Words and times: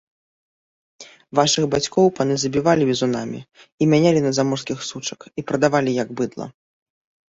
—Вашых 1.39 1.63
бацькоў 1.75 2.07
паны 2.19 2.33
забівалі 2.43 2.83
бізунамі, 2.91 3.39
і 3.81 3.91
мянялі 3.95 4.19
на 4.27 4.31
заморскіх 4.41 4.79
сучак, 4.89 5.19
і 5.43 5.49
прадавалі, 5.51 5.91
як 6.03 6.09
быдла… 6.23 6.45